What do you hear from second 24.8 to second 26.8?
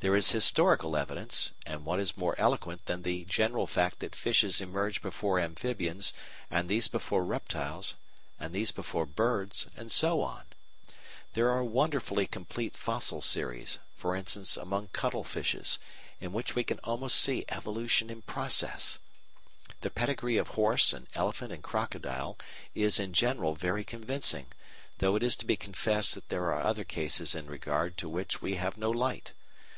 though it is to be confessed that there are